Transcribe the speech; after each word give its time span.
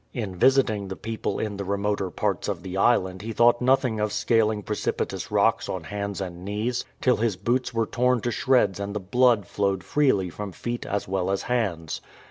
In 0.15 0.35
visiting 0.35 0.87
the 0.87 0.95
people 0.95 1.37
in 1.37 1.57
the 1.57 1.63
remoter 1.63 2.09
parts 2.09 2.47
of 2.47 2.63
the 2.63 2.75
island 2.75 3.21
he 3.21 3.33
thought 3.33 3.61
nothing 3.61 3.99
of 3.99 4.11
scaling 4.11 4.63
precipitous 4.63 5.29
rocks 5.29 5.69
on 5.69 5.83
hands 5.83 6.19
and 6.19 6.43
knees, 6.43 6.83
till 7.01 7.17
his 7.17 7.35
boots 7.35 7.71
were 7.71 7.85
torn 7.85 8.19
to 8.21 8.31
shreds 8.31 8.79
and 8.79 8.95
the 8.95 8.99
blood 8.99 9.45
flowed 9.45 9.83
freely 9.83 10.31
from 10.31 10.53
feet 10.53 10.87
as 10.87 11.07
well 11.07 11.29
as 11.29 11.43
hands. 11.43 12.01